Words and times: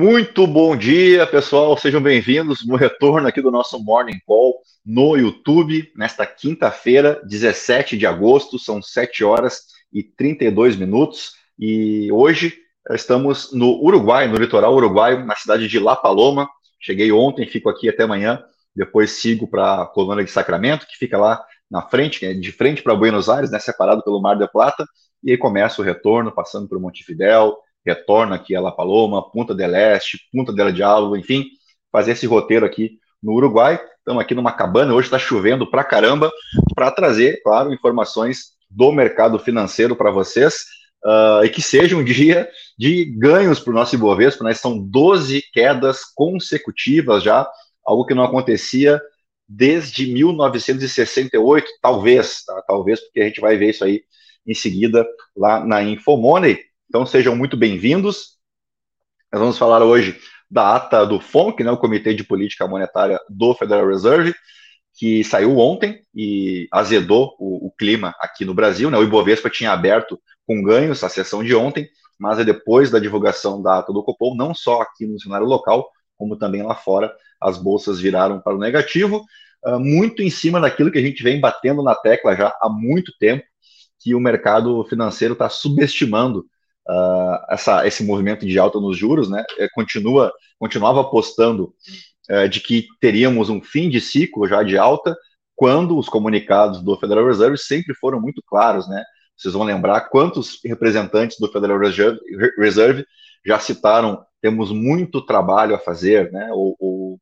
Muito 0.00 0.46
bom 0.46 0.76
dia, 0.76 1.26
pessoal. 1.26 1.76
Sejam 1.76 2.00
bem-vindos 2.00 2.64
no 2.64 2.76
retorno 2.76 3.26
aqui 3.26 3.42
do 3.42 3.50
nosso 3.50 3.82
Morning 3.82 4.20
Call 4.24 4.54
no 4.86 5.16
YouTube, 5.16 5.90
nesta 5.96 6.24
quinta-feira, 6.24 7.20
17 7.26 7.98
de 7.98 8.06
agosto, 8.06 8.60
são 8.60 8.80
7 8.80 9.24
horas 9.24 9.62
e 9.92 10.04
32 10.04 10.76
minutos. 10.76 11.32
E 11.58 12.12
hoje 12.12 12.54
estamos 12.92 13.52
no 13.52 13.72
Uruguai, 13.82 14.28
no 14.28 14.36
litoral 14.36 14.72
uruguaio, 14.72 15.26
na 15.26 15.34
cidade 15.34 15.66
de 15.66 15.80
La 15.80 15.96
Paloma. 15.96 16.48
Cheguei 16.78 17.10
ontem, 17.10 17.44
fico 17.48 17.68
aqui 17.68 17.88
até 17.88 18.04
amanhã, 18.04 18.40
depois 18.76 19.10
sigo 19.10 19.48
para 19.48 19.82
a 19.82 19.86
colônia 19.86 20.24
de 20.24 20.30
Sacramento, 20.30 20.86
que 20.86 20.96
fica 20.96 21.18
lá 21.18 21.44
na 21.68 21.82
frente, 21.82 22.24
é 22.24 22.32
de 22.32 22.52
frente 22.52 22.84
para 22.84 22.94
Buenos 22.94 23.28
Aires, 23.28 23.50
né, 23.50 23.58
separado 23.58 24.04
pelo 24.04 24.22
Mar 24.22 24.38
del 24.38 24.48
Plata, 24.48 24.86
e 25.24 25.32
aí 25.32 25.36
começa 25.36 25.82
o 25.82 25.84
retorno, 25.84 26.30
passando 26.30 26.68
por 26.68 26.78
Montevidéu, 26.78 27.56
retorna 27.84 28.36
aqui 28.36 28.54
a 28.54 28.60
La 28.60 28.72
Paloma, 28.72 29.30
Punta 29.30 29.54
del 29.54 29.74
Este, 29.74 30.18
Punta 30.32 30.52
del 30.52 30.72
Diablo, 30.72 31.16
enfim, 31.16 31.44
fazer 31.90 32.12
esse 32.12 32.26
roteiro 32.26 32.66
aqui 32.66 32.98
no 33.22 33.32
Uruguai. 33.32 33.80
Estamos 33.98 34.22
aqui 34.22 34.34
numa 34.34 34.52
cabana, 34.52 34.94
hoje 34.94 35.06
está 35.06 35.18
chovendo 35.18 35.70
pra 35.70 35.84
caramba, 35.84 36.30
para 36.74 36.90
trazer, 36.90 37.42
claro, 37.42 37.72
informações 37.72 38.56
do 38.70 38.92
mercado 38.92 39.38
financeiro 39.38 39.96
para 39.96 40.10
vocês, 40.10 40.56
uh, 41.04 41.44
e 41.44 41.48
que 41.48 41.62
seja 41.62 41.96
um 41.96 42.04
dia 42.04 42.48
de 42.78 43.04
ganhos 43.04 43.60
para 43.60 43.70
o 43.70 43.74
nosso 43.74 43.94
Ibovespa, 43.94 44.44
né? 44.44 44.54
São 44.54 44.78
12 44.78 45.42
quedas 45.52 46.04
consecutivas 46.14 47.22
já, 47.22 47.48
algo 47.84 48.04
que 48.04 48.14
não 48.14 48.22
acontecia 48.22 49.00
desde 49.48 50.06
1968, 50.12 51.66
talvez, 51.80 52.44
tá? 52.44 52.62
talvez, 52.66 53.00
porque 53.00 53.20
a 53.20 53.24
gente 53.24 53.40
vai 53.40 53.56
ver 53.56 53.70
isso 53.70 53.84
aí 53.84 54.02
em 54.46 54.54
seguida 54.54 55.06
lá 55.34 55.64
na 55.64 55.82
Infomoney. 55.82 56.58
Então 56.88 57.04
sejam 57.04 57.36
muito 57.36 57.54
bem-vindos. 57.54 58.38
Nós 59.30 59.40
vamos 59.42 59.58
falar 59.58 59.84
hoje 59.84 60.18
da 60.50 60.74
ata 60.74 61.04
do 61.04 61.20
FONC, 61.20 61.62
né, 61.62 61.70
o 61.70 61.76
Comitê 61.76 62.14
de 62.14 62.24
Política 62.24 62.66
Monetária 62.66 63.20
do 63.28 63.54
Federal 63.54 63.86
Reserve, 63.86 64.34
que 64.94 65.22
saiu 65.22 65.58
ontem 65.58 66.00
e 66.14 66.66
azedou 66.72 67.36
o, 67.38 67.66
o 67.66 67.70
clima 67.72 68.14
aqui 68.18 68.46
no 68.46 68.54
Brasil. 68.54 68.90
Né? 68.90 68.96
O 68.96 69.02
Ibovespa 69.02 69.50
tinha 69.50 69.70
aberto 69.70 70.18
com 70.46 70.62
ganhos 70.62 71.04
a 71.04 71.10
sessão 71.10 71.44
de 71.44 71.54
ontem, 71.54 71.86
mas 72.18 72.38
é 72.38 72.44
depois 72.44 72.90
da 72.90 72.98
divulgação 72.98 73.60
da 73.60 73.80
ata 73.80 73.92
do 73.92 74.02
Copom, 74.02 74.34
não 74.34 74.54
só 74.54 74.80
aqui 74.80 75.06
no 75.06 75.20
cenário 75.20 75.46
local, 75.46 75.90
como 76.16 76.38
também 76.38 76.62
lá 76.62 76.74
fora, 76.74 77.14
as 77.38 77.58
bolsas 77.58 78.00
viraram 78.00 78.40
para 78.40 78.56
o 78.56 78.58
negativo, 78.58 79.26
uh, 79.66 79.78
muito 79.78 80.22
em 80.22 80.30
cima 80.30 80.58
daquilo 80.58 80.90
que 80.90 80.98
a 80.98 81.02
gente 81.02 81.22
vem 81.22 81.38
batendo 81.38 81.82
na 81.82 81.94
tecla 81.94 82.34
já 82.34 82.56
há 82.62 82.68
muito 82.70 83.12
tempo, 83.20 83.44
que 84.00 84.14
o 84.14 84.20
mercado 84.20 84.82
financeiro 84.84 85.34
está 85.34 85.50
subestimando 85.50 86.46
uh, 86.88 87.44
essa, 87.50 87.86
esse 87.86 88.04
movimento 88.04 88.46
de 88.46 88.58
alta 88.58 88.80
nos 88.80 88.96
juros, 88.96 89.28
né, 89.28 89.44
é, 89.58 89.68
continua, 89.68 90.32
continuava 90.58 91.00
apostando 91.00 91.74
uh, 92.30 92.48
de 92.48 92.60
que 92.60 92.86
teríamos 93.00 93.48
um 93.50 93.62
fim 93.62 93.88
de 93.88 94.00
ciclo 94.00 94.48
já 94.48 94.62
de 94.62 94.78
alta, 94.78 95.16
quando 95.54 95.98
os 95.98 96.08
comunicados 96.08 96.82
do 96.82 96.96
Federal 96.96 97.26
Reserve 97.26 97.58
sempre 97.58 97.94
foram 97.94 98.20
muito 98.20 98.40
claros, 98.46 98.88
né? 98.88 99.02
Vocês 99.36 99.54
vão 99.54 99.64
lembrar 99.64 100.02
quantos 100.02 100.60
representantes 100.64 101.36
do 101.38 101.50
Federal 101.50 101.78
Reserve, 101.78 102.18
Reserve 102.58 103.04
já 103.44 103.58
citaram 103.58 104.24
temos 104.40 104.70
muito 104.70 105.20
trabalho 105.24 105.74
a 105.74 105.78
fazer, 105.78 106.30
né? 106.32 106.48
Ou, 106.52 106.76
ou 106.78 107.20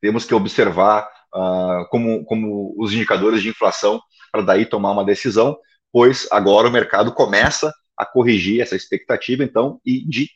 temos 0.00 0.24
que 0.24 0.34
observar 0.34 1.08
uh, 1.34 1.88
como, 1.90 2.24
como 2.24 2.74
os 2.78 2.92
indicadores 2.92 3.42
de 3.42 3.48
inflação 3.48 4.00
para 4.30 4.42
daí 4.42 4.66
tomar 4.66 4.92
uma 4.92 5.04
decisão, 5.04 5.56
pois 5.92 6.28
agora 6.30 6.68
o 6.68 6.70
mercado 6.70 7.12
começa 7.12 7.72
a 7.98 8.06
corrigir 8.06 8.60
essa 8.60 8.76
expectativa, 8.76 9.42
então, 9.42 9.80
e 9.84 10.06
de 10.08 10.30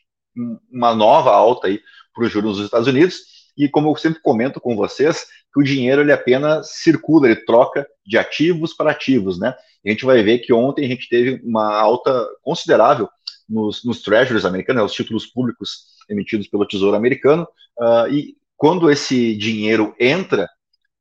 uma 0.71 0.93
nova 0.93 1.31
alta 1.31 1.67
aí 1.67 1.79
para 2.13 2.25
os 2.25 2.31
juros 2.31 2.57
dos 2.57 2.65
Estados 2.65 2.87
Unidos. 2.87 3.19
E 3.57 3.69
como 3.69 3.89
eu 3.89 3.95
sempre 3.95 4.21
comento 4.21 4.59
com 4.59 4.75
vocês, 4.75 5.25
que 5.53 5.59
o 5.59 5.63
dinheiro 5.63 6.01
ele 6.01 6.11
apenas 6.11 6.71
circula, 6.71 7.27
ele 7.27 7.45
troca 7.45 7.87
de 8.05 8.17
ativos 8.17 8.73
para 8.73 8.91
ativos, 8.91 9.39
né? 9.39 9.55
a 9.85 9.89
gente 9.89 10.05
vai 10.05 10.23
ver 10.23 10.39
que 10.39 10.53
ontem 10.53 10.85
a 10.85 10.87
gente 10.87 11.09
teve 11.09 11.41
uma 11.43 11.75
alta 11.77 12.25
considerável 12.41 13.09
nos, 13.47 13.83
nos 13.83 14.01
treasuries 14.01 14.45
americanos, 14.45 14.81
né, 14.81 14.85
os 14.85 14.93
títulos 14.93 15.25
públicos 15.25 15.97
emitidos 16.09 16.47
pelo 16.47 16.65
Tesouro 16.65 16.95
Americano, 16.95 17.47
uh, 17.79 18.07
e 18.09 18.35
quando 18.55 18.89
esse 18.89 19.35
dinheiro 19.35 19.93
entra 19.99 20.49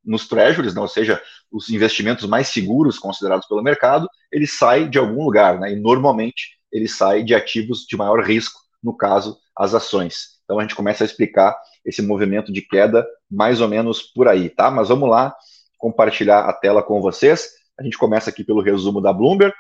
nos 0.05 0.27
treasuries, 0.29 0.75
né, 0.75 0.81
ou 0.81 0.89
seja, 0.89 1.21
os 1.51 1.71
investimentos 1.71 2.27
mais 2.27 2.49
seguros 2.49 2.99
considerados 2.99 3.47
pelo 3.47 3.63
mercado, 3.63 4.09
ele 4.31 4.47
sai 4.47 4.89
de 4.89 4.99
algum 4.99 5.25
lugar, 5.25 5.61
né? 5.61 5.73
E 5.73 5.77
normalmente 5.77 6.59
ele 6.73 6.89
sai 6.89 7.23
de 7.23 7.35
ativos 7.35 7.87
de 7.87 7.97
maior 7.97 8.25
risco, 8.25 8.61
no 8.83 8.97
caso, 8.97 9.39
as 9.57 9.75
ações. 9.75 10.41
Então 10.45 10.59
a 10.59 10.63
gente 10.63 10.75
começa 10.75 11.05
a 11.05 11.07
explicar 11.07 11.57
esse 11.85 12.03
movimento 12.03 12.53
de 12.53 12.63
queda 12.63 13.07
mais 13.31 13.61
ou 13.61 13.69
menos 13.69 14.03
por 14.03 14.29
aí, 14.29 14.49
tá? 14.49 14.71
Mas 14.71 14.89
vamos 14.89 15.09
lá 15.09 15.35
compartilhar 15.79 16.49
a 16.49 16.53
tela 16.53 16.83
com 16.83 17.01
vocês. 17.01 17.51
A 17.79 17.83
gente 17.83 17.99
começa 17.99 18.31
aqui 18.31 18.45
pelo 18.45 18.63
resumo 18.63 19.01
da 19.01 19.13
Bloomberg, 19.13 19.55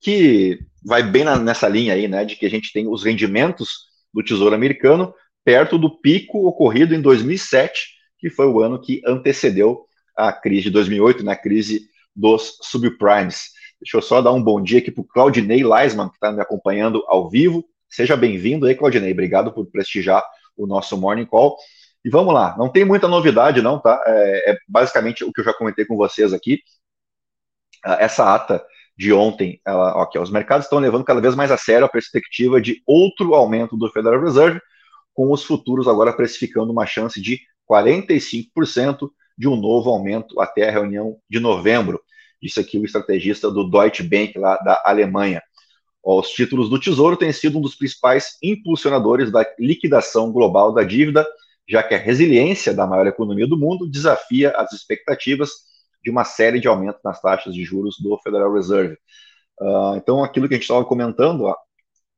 que 0.00 0.58
vai 0.84 1.02
bem 1.02 1.24
na, 1.24 1.38
nessa 1.38 1.68
linha 1.68 1.94
aí, 1.94 2.08
né, 2.08 2.24
de 2.24 2.36
que 2.36 2.46
a 2.46 2.50
gente 2.50 2.72
tem 2.72 2.88
os 2.88 3.02
rendimentos 3.04 3.86
do 4.12 4.22
Tesouro 4.22 4.54
Americano 4.54 5.14
perto 5.44 5.78
do 5.78 6.00
pico 6.00 6.46
ocorrido 6.46 6.94
em 6.94 7.00
2007, 7.00 7.95
foi 8.30 8.46
o 8.46 8.60
ano 8.60 8.80
que 8.80 9.02
antecedeu 9.06 9.86
a 10.16 10.32
crise 10.32 10.64
de 10.64 10.70
2008, 10.70 11.24
na 11.24 11.32
né, 11.32 11.36
crise 11.36 11.88
dos 12.14 12.58
subprimes. 12.62 13.50
Deixa 13.80 13.98
eu 13.98 14.02
só 14.02 14.22
dar 14.22 14.32
um 14.32 14.42
bom 14.42 14.62
dia 14.62 14.78
aqui 14.78 14.90
para 14.90 15.02
o 15.02 15.06
Claudinei 15.06 15.62
Leisman, 15.62 16.08
que 16.08 16.14
está 16.14 16.32
me 16.32 16.40
acompanhando 16.40 17.04
ao 17.08 17.28
vivo. 17.28 17.64
Seja 17.88 18.16
bem-vindo 18.16 18.66
aí, 18.66 18.74
Claudinei. 18.74 19.12
Obrigado 19.12 19.52
por 19.52 19.66
prestigiar 19.66 20.24
o 20.56 20.66
nosso 20.66 20.96
Morning 20.96 21.26
Call. 21.26 21.56
E 22.04 22.08
vamos 22.08 22.32
lá, 22.32 22.56
não 22.56 22.68
tem 22.68 22.84
muita 22.84 23.08
novidade, 23.08 23.60
não, 23.60 23.80
tá? 23.80 24.00
É, 24.06 24.52
é 24.52 24.58
basicamente 24.68 25.24
o 25.24 25.32
que 25.32 25.40
eu 25.40 25.44
já 25.44 25.52
comentei 25.52 25.84
com 25.84 25.96
vocês 25.96 26.32
aqui. 26.32 26.60
Ah, 27.84 27.98
essa 28.00 28.34
ata 28.34 28.64
de 28.96 29.12
ontem, 29.12 29.60
ela, 29.66 30.02
ok, 30.02 30.20
os 30.20 30.30
mercados 30.30 30.66
estão 30.66 30.78
levando 30.78 31.04
cada 31.04 31.20
vez 31.20 31.34
mais 31.34 31.50
a 31.50 31.56
sério 31.58 31.84
a 31.84 31.88
perspectiva 31.88 32.60
de 32.60 32.80
outro 32.86 33.34
aumento 33.34 33.76
do 33.76 33.90
Federal 33.90 34.20
Reserve, 34.20 34.60
com 35.12 35.30
os 35.32 35.44
futuros 35.44 35.86
agora 35.88 36.16
precificando 36.16 36.72
uma 36.72 36.86
chance 36.86 37.20
de 37.20 37.40
45% 37.70 39.10
de 39.36 39.48
um 39.48 39.56
novo 39.56 39.90
aumento 39.90 40.40
até 40.40 40.68
a 40.68 40.72
reunião 40.72 41.18
de 41.28 41.38
novembro. 41.38 42.00
Disse 42.40 42.60
aqui 42.60 42.78
o 42.78 42.84
estrategista 42.84 43.50
do 43.50 43.68
Deutsche 43.68 44.02
Bank, 44.02 44.38
lá 44.38 44.56
da 44.58 44.82
Alemanha. 44.84 45.42
Os 46.02 46.28
títulos 46.28 46.70
do 46.70 46.78
Tesouro 46.78 47.16
têm 47.16 47.32
sido 47.32 47.58
um 47.58 47.60
dos 47.60 47.74
principais 47.74 48.36
impulsionadores 48.42 49.30
da 49.30 49.44
liquidação 49.58 50.30
global 50.30 50.72
da 50.72 50.84
dívida, 50.84 51.26
já 51.68 51.82
que 51.82 51.94
a 51.94 51.98
resiliência 51.98 52.72
da 52.72 52.86
maior 52.86 53.06
economia 53.06 53.46
do 53.46 53.58
mundo 53.58 53.90
desafia 53.90 54.52
as 54.52 54.72
expectativas 54.72 55.50
de 56.04 56.10
uma 56.10 56.22
série 56.22 56.60
de 56.60 56.68
aumentos 56.68 57.00
nas 57.04 57.20
taxas 57.20 57.52
de 57.52 57.64
juros 57.64 57.96
do 57.98 58.16
Federal 58.18 58.52
Reserve. 58.52 58.96
Uh, 59.60 59.96
então, 59.96 60.22
aquilo 60.22 60.46
que 60.46 60.54
a 60.54 60.56
gente 60.56 60.62
estava 60.64 60.84
comentando, 60.84 61.52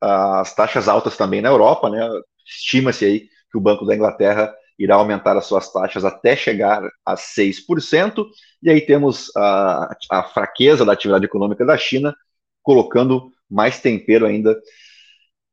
as 0.00 0.54
taxas 0.54 0.88
altas 0.88 1.16
também 1.16 1.40
na 1.40 1.48
Europa, 1.48 1.88
né? 1.88 2.06
Estima-se 2.46 3.04
aí 3.04 3.20
que 3.50 3.56
o 3.56 3.60
Banco 3.60 3.86
da 3.86 3.94
Inglaterra 3.94 4.54
irá 4.78 4.94
aumentar 4.94 5.36
as 5.36 5.46
suas 5.46 5.72
taxas 5.72 6.04
até 6.04 6.36
chegar 6.36 6.82
a 7.04 7.16
6%, 7.16 8.26
e 8.62 8.70
aí 8.70 8.80
temos 8.80 9.30
a, 9.36 9.96
a 10.10 10.22
fraqueza 10.22 10.84
da 10.84 10.92
atividade 10.92 11.24
econômica 11.24 11.64
da 11.64 11.76
China, 11.76 12.14
colocando 12.62 13.30
mais 13.50 13.80
tempero 13.80 14.26
ainda 14.26 14.56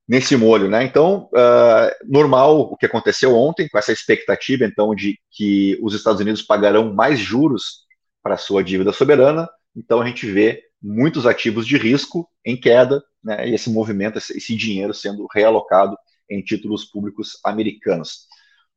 nesse 0.08 0.36
molho, 0.38 0.70
né? 0.70 0.84
Então, 0.84 1.30
uh, 1.34 2.12
normal 2.12 2.60
o 2.60 2.78
que 2.78 2.86
aconteceu 2.86 3.36
ontem, 3.36 3.68
com 3.68 3.78
essa 3.78 3.92
expectativa, 3.92 4.66
então, 4.66 4.94
de 4.94 5.18
que 5.32 5.78
os 5.82 5.96
Estados 5.96 6.22
Unidos 6.22 6.42
pagarão 6.42 6.94
mais 6.94 7.20
juros 7.20 7.86
para 8.22 8.36
a 8.36 8.38
sua 8.38 8.64
dívida 8.64 8.92
soberana, 8.92 9.50
então 9.76 10.02
a 10.02 10.06
gente 10.06 10.26
vê 10.26 10.62
muitos 10.82 11.26
ativos 11.26 11.66
de 11.66 11.78
risco 11.78 12.30
em 12.46 12.56
queda, 12.60 13.04
né? 13.24 13.50
E 13.50 13.56
esse 13.56 13.70
movimento, 13.70 14.18
esse 14.18 14.56
dinheiro 14.56 14.94
sendo 14.94 15.28
realocado 15.34 15.98
em 16.30 16.42
títulos 16.42 16.86
públicos 16.86 17.40
americanos. 17.44 18.28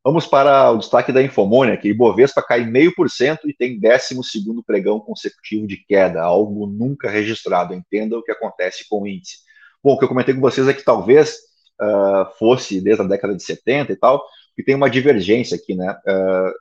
Vamos 0.04 0.26
para 0.26 0.70
o 0.70 0.78
destaque 0.78 1.12
da 1.12 1.22
Infomônia, 1.22 1.76
que 1.76 1.88
Ibovespa 1.88 2.42
cai 2.42 2.64
0,5% 2.64 3.40
e 3.46 3.52
tem 3.52 3.78
12 3.78 4.62
pregão 4.64 5.00
consecutivo 5.00 5.66
de 5.66 5.76
queda, 5.76 6.22
algo 6.22 6.66
nunca 6.66 7.10
registrado. 7.10 7.74
Entenda 7.74 8.16
o 8.16 8.22
que 8.22 8.32
acontece 8.32 8.88
com 8.88 9.02
o 9.02 9.06
índice. 9.06 9.38
Bom, 9.82 9.94
o 9.94 9.98
que 9.98 10.04
eu 10.04 10.08
comentei 10.08 10.34
com 10.34 10.40
vocês 10.40 10.66
é 10.68 10.72
que 10.72 10.84
talvez 10.84 11.38
uh, 11.80 12.30
fosse 12.38 12.80
desde 12.80 13.02
a 13.02 13.06
década 13.06 13.34
de 13.34 13.42
70 13.42 13.92
e 13.92 13.96
tal, 13.96 14.24
e 14.56 14.62
tem 14.62 14.74
uma 14.74 14.90
divergência 14.90 15.56
aqui, 15.56 15.74
né? 15.74 15.92
Uh, 15.92 16.52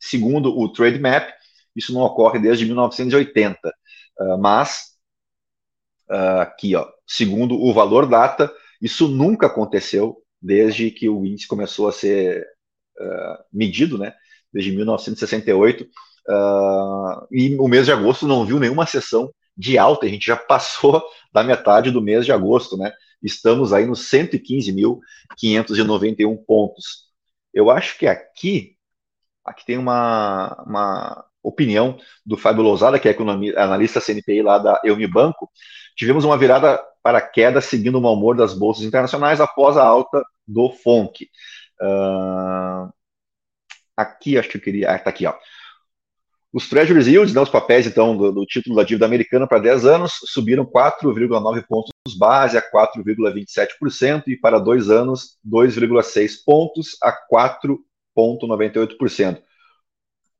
segundo 0.00 0.56
o 0.58 0.72
Trade 0.72 0.98
Map, 0.98 1.30
isso 1.76 1.92
não 1.92 2.02
ocorre 2.02 2.38
desde 2.38 2.64
1980, 2.64 3.68
uh, 4.20 4.38
mas 4.38 4.96
aqui, 6.40 6.74
ó, 6.74 6.88
segundo 7.06 7.54
o 7.54 7.70
Valor 7.72 8.06
Data, 8.06 8.50
isso 8.80 9.06
nunca 9.08 9.46
aconteceu 9.46 10.16
desde 10.40 10.90
que 10.90 11.06
o 11.06 11.26
índice 11.26 11.46
começou 11.46 11.86
a 11.86 11.92
ser 11.92 12.46
uh, 13.00 13.38
medido, 13.52 13.98
né, 13.98 14.14
desde 14.52 14.72
1968, 14.72 15.84
uh, 15.84 17.26
e 17.30 17.54
o 17.56 17.68
mês 17.68 17.86
de 17.86 17.92
agosto 17.92 18.26
não 18.26 18.44
viu 18.44 18.58
nenhuma 18.58 18.86
sessão 18.86 19.32
de 19.56 19.78
alta, 19.78 20.06
a 20.06 20.08
gente 20.08 20.26
já 20.26 20.36
passou 20.36 21.02
da 21.32 21.42
metade 21.42 21.90
do 21.90 22.02
mês 22.02 22.24
de 22.24 22.32
agosto, 22.32 22.76
né, 22.76 22.92
estamos 23.22 23.72
aí 23.72 23.86
nos 23.86 24.10
115.591 24.10 26.38
pontos. 26.46 27.08
Eu 27.52 27.70
acho 27.70 27.98
que 27.98 28.06
aqui, 28.06 28.76
aqui 29.44 29.66
tem 29.66 29.78
uma, 29.78 30.62
uma 30.66 31.24
opinião 31.42 31.98
do 32.24 32.36
Fábio 32.36 32.62
Lousada, 32.62 32.98
que 32.98 33.08
é 33.08 33.16
analista 33.56 34.00
CNPI 34.00 34.42
lá 34.42 34.58
da 34.58 34.80
Banco. 35.10 35.50
Tivemos 35.96 36.24
uma 36.24 36.38
virada 36.38 36.80
para 37.02 37.20
queda 37.20 37.60
seguindo 37.60 37.96
o 37.96 38.00
mau 38.00 38.14
humor 38.14 38.36
das 38.36 38.54
bolsas 38.54 38.84
internacionais 38.84 39.40
após 39.40 39.76
a 39.76 39.84
alta 39.84 40.22
do 40.46 40.70
FONC. 40.70 41.28
Uh, 41.80 42.92
aqui, 43.96 44.38
acho 44.38 44.48
que 44.48 44.56
eu 44.56 44.62
queria. 44.62 44.90
Ah, 44.90 44.98
tá 44.98 45.10
aqui, 45.10 45.26
ó. 45.26 45.34
Os 46.52 46.68
Treasuries 46.68 47.06
Yields, 47.06 47.32
né, 47.34 47.40
os 47.40 47.50
papéis 47.50 47.86
então 47.86 48.16
do, 48.16 48.32
do 48.32 48.44
título 48.46 48.74
da 48.74 48.82
dívida 48.82 49.04
americana 49.04 49.46
para 49.46 49.58
10 49.58 49.84
anos, 49.84 50.14
subiram 50.24 50.64
4,9 50.64 51.62
pontos 51.68 51.90
base 52.16 52.56
a 52.56 52.62
4,27% 52.62 54.28
e 54.28 54.36
para 54.36 54.58
dois 54.58 54.88
anos 54.88 55.36
2,6 55.46 56.42
pontos 56.44 56.96
a 57.02 57.12
4,98%. 57.12 59.42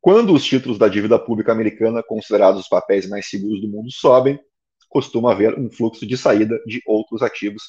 Quando 0.00 0.32
os 0.32 0.42
títulos 0.44 0.78
da 0.78 0.88
dívida 0.88 1.18
pública 1.18 1.52
americana, 1.52 2.02
considerados 2.02 2.62
os 2.62 2.68
papéis 2.68 3.06
mais 3.06 3.28
seguros 3.28 3.60
do 3.60 3.68
mundo, 3.68 3.92
sobem, 3.92 4.40
costuma 4.88 5.32
haver 5.32 5.58
um 5.58 5.70
fluxo 5.70 6.06
de 6.06 6.16
saída 6.16 6.58
de 6.66 6.80
outros 6.86 7.20
ativos, 7.20 7.62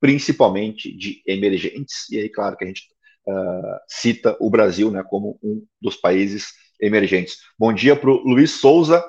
principalmente 0.00 0.92
de 0.96 1.22
emergentes. 1.26 2.10
E 2.10 2.18
aí, 2.18 2.28
claro 2.28 2.56
que 2.56 2.64
a 2.64 2.66
gente 2.66 2.88
uh, 3.26 3.78
cita 3.88 4.36
o 4.40 4.48
Brasil 4.48 4.90
né, 4.90 5.02
como 5.02 5.38
um 5.42 5.64
dos 5.80 5.96
países 5.96 6.48
emergentes. 6.80 7.38
Bom 7.58 7.72
dia 7.72 7.96
para 7.96 8.10
o 8.10 8.22
Luiz 8.22 8.52
Souza. 8.52 9.04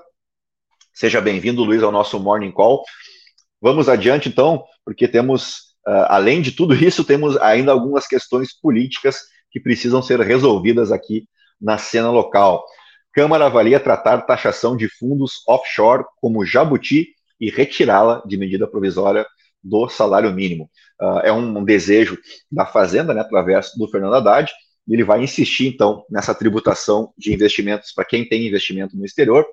Seja 0.93 1.21
bem-vindo, 1.21 1.63
Luiz, 1.63 1.83
ao 1.83 1.91
nosso 1.91 2.19
Morning 2.19 2.51
Call. 2.51 2.83
Vamos 3.61 3.89
adiante, 3.89 4.29
então, 4.29 4.63
porque 4.83 5.07
temos, 5.07 5.73
uh, 5.87 6.07
além 6.09 6.41
de 6.41 6.51
tudo 6.51 6.73
isso, 6.73 7.03
temos 7.03 7.37
ainda 7.37 7.71
algumas 7.71 8.07
questões 8.07 8.57
políticas 8.59 9.21
que 9.51 9.59
precisam 9.59 10.01
ser 10.01 10.19
resolvidas 10.19 10.91
aqui 10.91 11.27
na 11.59 11.77
cena 11.77 12.09
local. 12.09 12.65
Câmara 13.11 13.45
avalia 13.47 13.79
tratar 13.79 14.21
taxação 14.21 14.77
de 14.77 14.87
fundos 14.87 15.41
offshore 15.47 16.03
como 16.21 16.45
jabuti 16.45 17.07
e 17.39 17.49
retirá-la 17.49 18.21
de 18.25 18.37
medida 18.37 18.67
provisória 18.67 19.25
do 19.63 19.89
salário 19.89 20.31
mínimo. 20.33 20.69
Uh, 21.01 21.19
é 21.19 21.31
um, 21.31 21.63
desejo 21.63 22.17
da 22.51 22.65
Fazenda, 22.65 23.13
né, 23.13 23.21
através 23.21 23.71
do 23.75 23.87
Fernando 23.89 24.15
Haddad, 24.15 24.51
e 24.87 24.93
ele 24.93 25.03
vai 25.03 25.23
insistir, 25.23 25.67
então, 25.67 26.05
nessa 26.09 26.33
tributação 26.33 27.13
de 27.17 27.33
investimentos 27.33 27.91
para 27.91 28.05
quem 28.05 28.27
tem 28.27 28.47
investimento 28.47 28.95
no 28.95 29.05
exterior, 29.05 29.45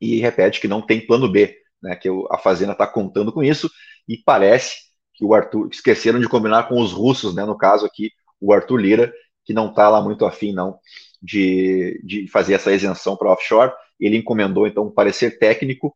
e 0.00 0.18
repete 0.20 0.60
que 0.60 0.68
não 0.68 0.80
tem 0.80 1.04
plano 1.06 1.30
B, 1.30 1.56
né, 1.82 1.96
que 1.96 2.08
a 2.30 2.38
Fazenda 2.38 2.72
está 2.72 2.86
contando 2.86 3.32
com 3.32 3.42
isso, 3.42 3.70
e 4.08 4.18
parece 4.18 4.76
que 5.14 5.24
o 5.24 5.34
Arthur, 5.34 5.68
esqueceram 5.70 6.20
de 6.20 6.28
combinar 6.28 6.68
com 6.68 6.80
os 6.80 6.92
russos, 6.92 7.34
né, 7.34 7.44
no 7.44 7.56
caso 7.56 7.86
aqui, 7.86 8.10
o 8.40 8.52
Arthur 8.52 8.76
Lira, 8.76 9.12
que 9.44 9.52
não 9.52 9.68
está 9.70 9.88
lá 9.88 10.00
muito 10.00 10.24
afim, 10.24 10.52
não, 10.52 10.78
de, 11.22 12.00
de 12.04 12.28
fazer 12.28 12.54
essa 12.54 12.72
isenção 12.72 13.16
para 13.16 13.30
offshore, 13.30 13.72
ele 13.98 14.16
encomendou, 14.16 14.66
então, 14.66 14.86
um 14.86 14.90
parecer 14.90 15.38
técnico 15.38 15.94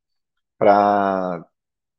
para 0.58 1.44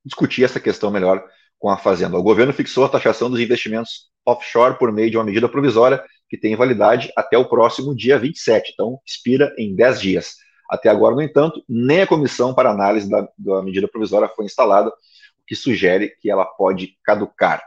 discutir 0.05 0.43
essa 0.43 0.59
questão 0.59 0.91
melhor 0.91 1.23
com 1.57 1.69
a 1.69 1.77
Fazenda. 1.77 2.17
O 2.17 2.23
governo 2.23 2.53
fixou 2.53 2.85
a 2.85 2.89
taxação 2.89 3.29
dos 3.29 3.39
investimentos 3.39 4.09
offshore 4.25 4.77
por 4.77 4.91
meio 4.91 5.09
de 5.09 5.17
uma 5.17 5.23
medida 5.23 5.49
provisória 5.49 6.03
que 6.29 6.37
tem 6.37 6.55
validade 6.55 7.11
até 7.15 7.37
o 7.37 7.47
próximo 7.47 7.95
dia 7.95 8.17
27, 8.17 8.71
então 8.73 8.99
expira 9.05 9.53
em 9.57 9.75
10 9.75 10.01
dias. 10.01 10.35
Até 10.69 10.89
agora, 10.89 11.15
no 11.15 11.21
entanto, 11.21 11.63
nem 11.69 12.01
a 12.01 12.07
comissão 12.07 12.53
para 12.53 12.71
análise 12.71 13.09
da, 13.09 13.27
da 13.37 13.61
medida 13.61 13.87
provisória 13.87 14.29
foi 14.35 14.45
instalada, 14.45 14.89
o 14.89 15.45
que 15.45 15.55
sugere 15.55 16.15
que 16.19 16.29
ela 16.29 16.45
pode 16.45 16.97
caducar. 17.03 17.63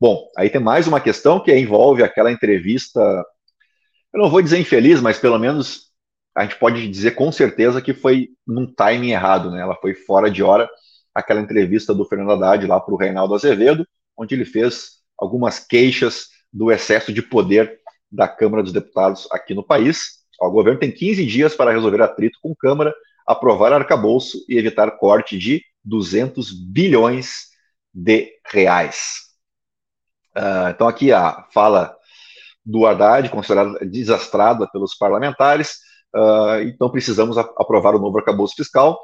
Bom, 0.00 0.28
aí 0.36 0.48
tem 0.48 0.60
mais 0.60 0.88
uma 0.88 1.00
questão 1.00 1.38
que 1.38 1.54
envolve 1.54 2.02
aquela 2.02 2.32
entrevista, 2.32 3.00
eu 4.12 4.20
não 4.20 4.30
vou 4.30 4.42
dizer 4.42 4.58
infeliz, 4.58 5.00
mas 5.00 5.18
pelo 5.18 5.38
menos 5.38 5.92
a 6.34 6.42
gente 6.42 6.56
pode 6.56 6.88
dizer 6.88 7.12
com 7.12 7.30
certeza 7.30 7.82
que 7.82 7.92
foi 7.92 8.30
num 8.46 8.66
timing 8.66 9.10
errado, 9.10 9.50
né? 9.50 9.60
Ela 9.60 9.76
foi 9.76 9.94
fora 9.94 10.30
de 10.30 10.42
hora, 10.42 10.68
aquela 11.14 11.40
entrevista 11.40 11.94
do 11.94 12.04
Fernando 12.04 12.32
Haddad 12.32 12.66
lá 12.66 12.80
para 12.80 12.94
o 12.94 12.96
Reinaldo 12.96 13.34
Azevedo, 13.34 13.86
onde 14.16 14.34
ele 14.34 14.44
fez 14.44 15.02
algumas 15.18 15.58
queixas 15.58 16.26
do 16.52 16.70
excesso 16.70 17.12
de 17.12 17.22
poder 17.22 17.78
da 18.10 18.28
Câmara 18.28 18.62
dos 18.62 18.72
Deputados 18.72 19.26
aqui 19.30 19.54
no 19.54 19.62
país. 19.62 20.22
O 20.40 20.50
governo 20.50 20.80
tem 20.80 20.90
15 20.90 21.24
dias 21.24 21.54
para 21.54 21.72
resolver 21.72 22.02
atrito 22.02 22.38
com 22.42 22.54
Câmara, 22.54 22.94
aprovar 23.26 23.72
arcabouço 23.72 24.44
e 24.48 24.58
evitar 24.58 24.90
corte 24.92 25.38
de 25.38 25.62
200 25.84 26.52
bilhões 26.52 27.46
de 27.94 28.32
reais. 28.46 29.32
Uh, 30.36 30.70
então, 30.70 30.88
aqui 30.88 31.12
a 31.12 31.46
fala 31.52 31.94
do 32.64 32.86
Haddad, 32.86 33.28
considerada 33.28 33.78
desastrada 33.84 34.68
pelos 34.70 34.94
parlamentares. 34.94 35.78
Uh, 36.14 36.62
então, 36.64 36.90
precisamos 36.90 37.36
aprovar 37.38 37.94
o 37.94 37.98
novo 37.98 38.18
arcabouço 38.18 38.54
fiscal. 38.56 39.00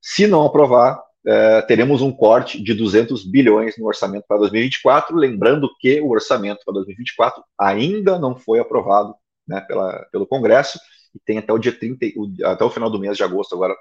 Se 0.00 0.26
não 0.26 0.44
aprovar, 0.44 1.02
uh, 1.26 1.66
teremos 1.66 2.02
um 2.02 2.12
corte 2.12 2.62
de 2.62 2.74
200 2.74 3.24
bilhões 3.24 3.76
no 3.76 3.86
orçamento 3.86 4.24
para 4.28 4.38
2024. 4.38 5.16
Lembrando 5.16 5.68
que 5.80 6.00
o 6.00 6.10
orçamento 6.10 6.60
para 6.64 6.74
2024 6.74 7.42
ainda 7.58 8.18
não 8.18 8.36
foi 8.36 8.58
aprovado 8.60 9.14
né, 9.46 9.60
pela, 9.60 10.06
pelo 10.10 10.26
Congresso, 10.26 10.78
e 11.14 11.20
tem 11.24 11.38
até 11.38 11.52
o 11.52 11.58
dia 11.58 11.72
30, 11.72 12.06
até 12.44 12.64
o 12.64 12.70
final 12.70 12.90
do 12.90 12.98
mês 12.98 13.16
de 13.16 13.22
agosto 13.22 13.54
agora 13.54 13.74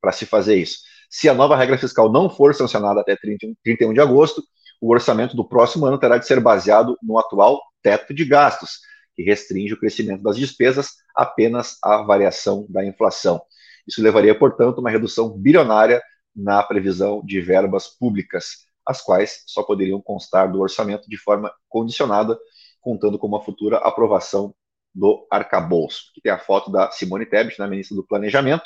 para 0.00 0.12
se 0.12 0.26
fazer 0.26 0.56
isso. 0.56 0.78
Se 1.08 1.28
a 1.28 1.34
nova 1.34 1.54
regra 1.54 1.78
fiscal 1.78 2.10
não 2.10 2.28
for 2.28 2.54
sancionada 2.54 3.00
até 3.00 3.14
30, 3.14 3.48
31 3.62 3.92
de 3.92 4.00
agosto, 4.00 4.42
o 4.80 4.90
orçamento 4.90 5.36
do 5.36 5.46
próximo 5.46 5.86
ano 5.86 5.98
terá 5.98 6.18
de 6.18 6.26
ser 6.26 6.40
baseado 6.40 6.98
no 7.02 7.18
atual 7.18 7.60
teto 7.82 8.12
de 8.12 8.24
gastos, 8.24 8.80
que 9.14 9.22
restringe 9.22 9.74
o 9.74 9.78
crescimento 9.78 10.22
das 10.22 10.36
despesas 10.36 10.88
apenas 11.14 11.76
à 11.84 12.02
variação 12.02 12.66
da 12.68 12.84
inflação. 12.84 13.40
Isso 13.86 14.02
levaria, 14.02 14.36
portanto, 14.36 14.78
a 14.78 14.80
uma 14.80 14.90
redução 14.90 15.30
bilionária 15.30 16.02
na 16.34 16.62
previsão 16.62 17.22
de 17.24 17.40
verbas 17.40 17.88
públicas, 17.88 18.66
as 18.86 19.00
quais 19.00 19.44
só 19.46 19.62
poderiam 19.62 20.00
constar 20.00 20.50
do 20.50 20.60
orçamento 20.60 21.08
de 21.08 21.16
forma 21.16 21.52
condicionada, 21.68 22.38
contando 22.80 23.18
com 23.18 23.26
uma 23.26 23.42
futura 23.42 23.78
aprovação 23.78 24.54
do 24.94 25.26
arcabouço. 25.30 26.10
Aqui 26.10 26.20
tem 26.20 26.32
a 26.32 26.38
foto 26.38 26.70
da 26.70 26.90
Simone 26.90 27.26
Tebet, 27.26 27.58
na 27.58 27.66
ministra 27.66 27.96
do 27.96 28.06
Planejamento. 28.06 28.64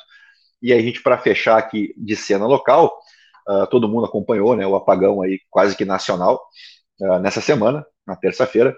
E 0.60 0.72
aí, 0.72 0.78
a 0.78 0.82
gente, 0.82 1.02
para 1.02 1.18
fechar 1.18 1.58
aqui 1.58 1.94
de 1.96 2.16
cena 2.16 2.46
local, 2.46 2.92
uh, 3.48 3.66
todo 3.66 3.88
mundo 3.88 4.06
acompanhou 4.06 4.56
né, 4.56 4.66
o 4.66 4.74
apagão 4.74 5.22
aí 5.22 5.40
quase 5.50 5.76
que 5.76 5.84
nacional 5.84 6.42
uh, 7.00 7.18
nessa 7.18 7.40
semana, 7.40 7.84
na 8.06 8.16
terça-feira. 8.16 8.76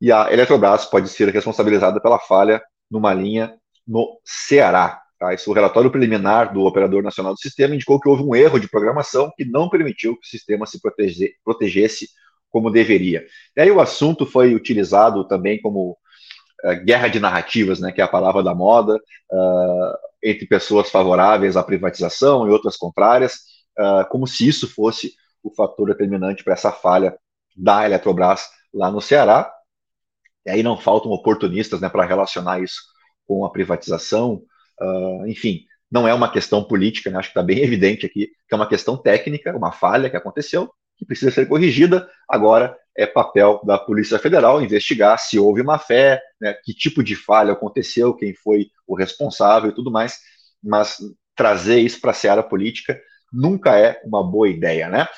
E 0.00 0.10
a 0.10 0.32
Eletrobras 0.32 0.84
pode 0.84 1.08
ser 1.08 1.28
responsabilizada 1.28 2.00
pela 2.00 2.18
falha 2.18 2.62
numa 2.90 3.14
linha 3.14 3.56
no 3.86 4.18
Ceará. 4.24 5.03
Tá? 5.24 5.50
O 5.50 5.52
relatório 5.54 5.90
preliminar 5.90 6.52
do 6.52 6.64
Operador 6.64 7.02
Nacional 7.02 7.32
do 7.32 7.40
Sistema 7.40 7.74
indicou 7.74 7.98
que 7.98 8.08
houve 8.08 8.22
um 8.22 8.34
erro 8.34 8.58
de 8.58 8.68
programação 8.68 9.32
que 9.36 9.44
não 9.44 9.70
permitiu 9.70 10.14
que 10.16 10.26
o 10.26 10.30
sistema 10.30 10.66
se 10.66 10.80
protege, 10.80 11.32
protegesse 11.42 12.08
como 12.50 12.70
deveria. 12.70 13.24
E 13.56 13.60
aí 13.60 13.70
o 13.70 13.80
assunto 13.80 14.26
foi 14.26 14.54
utilizado 14.54 15.26
também 15.26 15.60
como 15.60 15.96
uh, 16.64 16.84
guerra 16.84 17.08
de 17.08 17.18
narrativas, 17.18 17.80
né, 17.80 17.90
que 17.90 18.00
é 18.00 18.04
a 18.04 18.08
palavra 18.08 18.42
da 18.42 18.54
moda, 18.54 18.96
uh, 18.96 19.96
entre 20.22 20.46
pessoas 20.46 20.90
favoráveis 20.90 21.56
à 21.56 21.62
privatização 21.62 22.46
e 22.46 22.50
outras 22.50 22.76
contrárias, 22.76 23.40
uh, 23.78 24.08
como 24.10 24.26
se 24.26 24.46
isso 24.46 24.68
fosse 24.68 25.14
o 25.42 25.52
fator 25.52 25.88
determinante 25.88 26.44
para 26.44 26.52
essa 26.52 26.70
falha 26.70 27.16
da 27.56 27.84
Eletrobras 27.84 28.48
lá 28.72 28.90
no 28.90 29.00
Ceará. 29.00 29.50
E 30.46 30.50
aí 30.50 30.62
não 30.62 30.76
faltam 30.76 31.10
oportunistas 31.10 31.80
né, 31.80 31.88
para 31.88 32.04
relacionar 32.04 32.62
isso 32.62 32.82
com 33.26 33.44
a 33.44 33.50
privatização. 33.50 34.42
Enfim, 35.26 35.64
não 35.90 36.08
é 36.08 36.14
uma 36.14 36.30
questão 36.30 36.62
política, 36.64 37.10
né, 37.10 37.18
acho 37.18 37.28
que 37.28 37.38
está 37.38 37.42
bem 37.42 37.58
evidente 37.62 38.06
aqui 38.06 38.26
que 38.26 38.52
é 38.52 38.56
uma 38.56 38.68
questão 38.68 38.96
técnica, 38.96 39.56
uma 39.56 39.72
falha 39.72 40.10
que 40.10 40.16
aconteceu, 40.16 40.70
que 40.96 41.04
precisa 41.04 41.30
ser 41.30 41.46
corrigida. 41.46 42.08
Agora 42.28 42.76
é 42.96 43.06
papel 43.06 43.60
da 43.64 43.76
Polícia 43.78 44.18
Federal 44.18 44.62
investigar 44.62 45.18
se 45.18 45.38
houve 45.38 45.62
má 45.62 45.78
fé, 45.78 46.22
né, 46.40 46.54
que 46.64 46.72
tipo 46.72 47.02
de 47.02 47.16
falha 47.16 47.52
aconteceu, 47.52 48.14
quem 48.14 48.34
foi 48.34 48.68
o 48.86 48.94
responsável 48.94 49.70
e 49.70 49.74
tudo 49.74 49.90
mais, 49.90 50.18
mas 50.62 50.98
trazer 51.36 51.80
isso 51.80 52.00
para 52.00 52.12
a 52.12 52.14
seara 52.14 52.42
política 52.42 53.00
nunca 53.32 53.76
é 53.76 54.00
uma 54.04 54.22
boa 54.22 54.48
ideia, 54.48 54.88
né? 54.88 55.08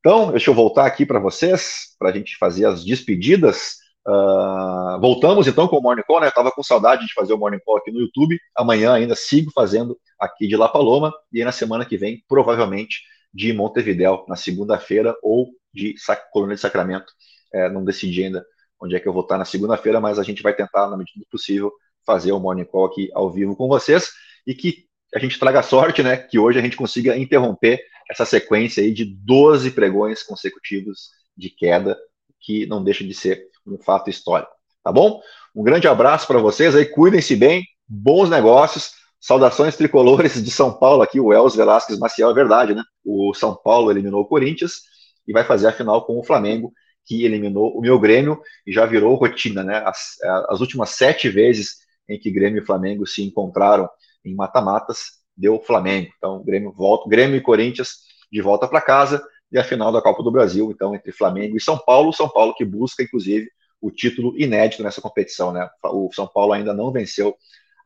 Então, 0.00 0.32
deixa 0.32 0.50
eu 0.50 0.54
voltar 0.54 0.84
aqui 0.84 1.06
para 1.06 1.20
vocês, 1.20 1.94
para 1.96 2.10
a 2.10 2.12
gente 2.12 2.36
fazer 2.36 2.66
as 2.66 2.84
despedidas. 2.84 3.76
Uh, 4.06 5.00
voltamos 5.00 5.46
então 5.46 5.68
com 5.68 5.76
o 5.76 5.82
Morning 5.82 6.02
Call, 6.02 6.20
né? 6.20 6.26
Eu 6.26 6.30
estava 6.30 6.50
com 6.50 6.62
saudade 6.62 7.06
de 7.06 7.12
fazer 7.12 7.32
o 7.32 7.38
Morning 7.38 7.60
Call 7.64 7.78
aqui 7.78 7.90
no 7.92 8.00
YouTube. 8.00 8.38
Amanhã 8.56 8.92
ainda 8.92 9.14
sigo 9.14 9.50
fazendo 9.54 9.98
aqui 10.18 10.46
de 10.46 10.56
La 10.56 10.68
Paloma 10.68 11.12
e 11.32 11.38
aí 11.38 11.44
na 11.44 11.52
semana 11.52 11.84
que 11.84 11.96
vem, 11.96 12.22
provavelmente, 12.28 13.02
de 13.32 13.52
Montevidéu, 13.52 14.24
na 14.28 14.36
segunda-feira, 14.36 15.14
ou 15.22 15.50
de 15.72 15.94
Colônia 16.32 16.56
de 16.56 16.60
Sacramento. 16.60 17.12
É, 17.52 17.68
não 17.68 17.84
decidi 17.84 18.24
ainda 18.24 18.44
onde 18.80 18.96
é 18.96 19.00
que 19.00 19.06
eu 19.06 19.12
vou 19.12 19.22
estar 19.22 19.38
na 19.38 19.44
segunda-feira, 19.44 20.00
mas 20.00 20.18
a 20.18 20.22
gente 20.22 20.42
vai 20.42 20.54
tentar, 20.54 20.88
na 20.88 20.96
medida 20.96 21.20
do 21.20 21.26
possível, 21.30 21.72
fazer 22.04 22.32
o 22.32 22.40
Morning 22.40 22.64
Call 22.64 22.86
aqui 22.86 23.08
ao 23.14 23.30
vivo 23.30 23.54
com 23.54 23.68
vocês 23.68 24.08
e 24.46 24.54
que 24.54 24.86
a 25.14 25.18
gente 25.18 25.38
traga 25.38 25.62
sorte, 25.62 26.02
né, 26.02 26.16
que 26.16 26.38
hoje 26.38 26.58
a 26.58 26.62
gente 26.62 26.76
consiga 26.76 27.16
interromper 27.16 27.80
essa 28.10 28.24
sequência 28.24 28.82
aí 28.82 28.92
de 28.92 29.04
12 29.04 29.70
pregões 29.70 30.22
consecutivos 30.22 31.10
de 31.36 31.50
queda, 31.50 31.96
que 32.42 32.66
não 32.66 32.82
deixa 32.82 33.04
de 33.04 33.14
ser 33.14 33.46
um 33.66 33.78
fato 33.78 34.10
histórico. 34.10 34.52
tá 34.82 34.92
bom? 34.92 35.20
Um 35.54 35.62
grande 35.62 35.86
abraço 35.86 36.26
para 36.26 36.38
vocês 36.38 36.74
aí, 36.74 36.84
cuidem-se 36.84 37.36
bem, 37.36 37.64
bons 37.86 38.28
negócios. 38.28 38.92
Saudações 39.20 39.76
tricolores 39.76 40.42
de 40.42 40.50
São 40.50 40.72
Paulo 40.72 41.02
aqui, 41.02 41.20
o 41.20 41.32
Els 41.32 41.54
Velasquez 41.54 41.98
Maciel, 41.98 42.30
é 42.30 42.34
verdade, 42.34 42.74
né? 42.74 42.82
O 43.04 43.32
São 43.34 43.54
Paulo 43.54 43.90
eliminou 43.90 44.22
o 44.22 44.26
Corinthians 44.26 44.80
e 45.26 45.32
vai 45.32 45.44
fazer 45.44 45.68
a 45.68 45.72
final 45.72 46.04
com 46.04 46.18
o 46.18 46.24
Flamengo, 46.24 46.72
que 47.04 47.24
eliminou 47.24 47.76
o 47.76 47.80
meu 47.80 48.00
Grêmio 48.00 48.40
e 48.66 48.72
já 48.72 48.84
virou 48.84 49.14
rotina, 49.14 49.62
né? 49.62 49.82
As, 49.86 50.16
as 50.48 50.60
últimas 50.60 50.90
sete 50.90 51.28
vezes 51.28 51.76
em 52.08 52.18
que 52.18 52.32
Grêmio 52.32 52.62
e 52.62 52.66
Flamengo 52.66 53.06
se 53.06 53.22
encontraram 53.22 53.88
em 54.24 54.34
mata-matas, 54.34 55.22
deu 55.36 55.60
Flamengo. 55.60 56.10
Então, 56.16 56.42
Grêmio 56.42 56.72
volta, 56.72 57.08
Grêmio 57.08 57.36
e 57.36 57.40
Corinthians 57.40 57.98
de 58.30 58.40
volta 58.40 58.66
para 58.66 58.80
casa 58.80 59.22
e 59.52 59.58
a 59.58 59.64
final 59.64 59.92
da 59.92 60.00
Copa 60.00 60.22
do 60.22 60.30
Brasil, 60.30 60.70
então, 60.70 60.94
entre 60.94 61.12
Flamengo 61.12 61.56
e 61.56 61.60
São 61.60 61.76
Paulo. 61.76 62.12
São 62.12 62.28
Paulo 62.28 62.54
que 62.54 62.64
busca, 62.64 63.02
inclusive, 63.02 63.48
o 63.80 63.90
título 63.90 64.34
inédito 64.38 64.82
nessa 64.82 65.00
competição, 65.00 65.52
né? 65.52 65.68
O 65.84 66.10
São 66.14 66.26
Paulo 66.26 66.52
ainda 66.52 66.72
não 66.72 66.90
venceu 66.90 67.36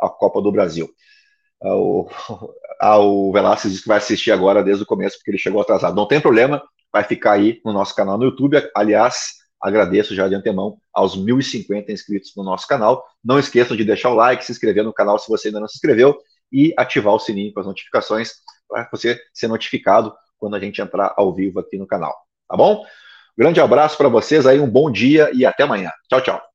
a 0.01 0.09
Copa 0.09 0.41
do 0.41 0.53
Brasil. 0.53 0.89
Ah, 1.61 1.75
o, 1.75 2.09
ah, 2.81 2.99
o 2.99 3.33
Velasquez 3.33 3.73
disse 3.73 3.83
que 3.83 3.89
vai 3.89 3.99
assistir 3.99 4.31
agora 4.31 4.63
desde 4.63 4.85
o 4.85 4.87
começo, 4.87 5.17
porque 5.17 5.33
ele 5.33 5.39
chegou 5.39 5.61
atrasado. 5.61 5.97
Não 5.97 6.07
tem 6.07 6.21
problema, 6.21 6.63
vai 6.93 7.03
ficar 7.03 7.33
aí 7.33 7.61
no 7.65 7.73
nosso 7.73 7.97
canal 7.97 8.17
no 8.17 8.25
YouTube. 8.25 8.63
Aliás, 8.75 9.35
agradeço 9.61 10.15
já 10.15 10.29
de 10.29 10.37
antemão 10.37 10.79
aos 10.93 11.19
1.050 11.19 11.91
inscritos 11.91 12.33
no 12.37 12.45
nosso 12.45 12.69
canal. 12.69 13.05
Não 13.25 13.41
esqueçam 13.41 13.77
de 13.77 13.85
deixar 13.85 14.11
o 14.11 14.15
like, 14.15 14.45
se 14.45 14.53
inscrever 14.53 14.85
no 14.85 14.93
canal 14.93 15.19
se 15.19 15.29
você 15.29 15.49
ainda 15.49 15.59
não 15.59 15.67
se 15.67 15.77
inscreveu 15.77 16.17
e 16.53 16.73
ativar 16.77 17.13
o 17.13 17.19
sininho 17.19 17.53
com 17.53 17.59
as 17.59 17.67
notificações 17.67 18.35
para 18.69 18.89
você 18.93 19.19
ser 19.33 19.49
notificado 19.49 20.15
quando 20.39 20.57
a 20.57 20.61
gente 20.61 20.81
entrar 20.81 21.15
ao 21.17 21.33
vivo 21.33 21.61
aqui 21.61 21.77
no 21.77 21.87
canal. 21.87 22.15
Tá 22.49 22.57
bom? 22.57 22.85
Grande 23.37 23.61
abraço 23.61 23.99
para 23.99 24.09
vocês 24.09 24.47
aí, 24.47 24.59
um 24.59 24.71
bom 24.71 24.91
dia 24.91 25.31
e 25.35 25.45
até 25.45 25.65
amanhã. 25.65 25.91
Tchau, 26.09 26.21
tchau. 26.21 26.46